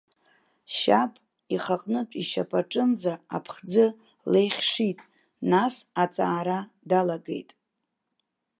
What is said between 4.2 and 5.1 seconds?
леихьшит